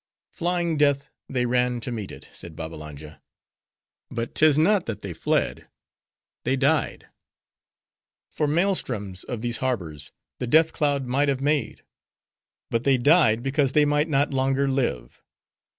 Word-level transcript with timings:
"Flying 0.31 0.77
death, 0.77 1.11
they 1.29 1.45
ran 1.45 1.79
to 1.81 1.91
meet 1.91 2.11
it," 2.11 2.27
said 2.33 2.55
Babbalanja. 2.55 3.21
"But 4.09 4.33
tie 4.33 4.51
not 4.57 4.87
that 4.87 5.03
they 5.03 5.13
fled, 5.13 5.67
they 6.43 6.55
died; 6.55 7.09
for 8.31 8.47
maelstroms, 8.47 9.23
of 9.23 9.43
these 9.43 9.59
harbors, 9.59 10.11
the 10.39 10.47
Death 10.47 10.73
cloud 10.73 11.05
might 11.05 11.29
have 11.29 11.39
made. 11.39 11.83
But 12.71 12.83
they 12.83 12.97
died, 12.97 13.43
because 13.43 13.73
they 13.73 13.85
might 13.85 14.09
not 14.09 14.33
longer 14.33 14.67
live. 14.67 15.21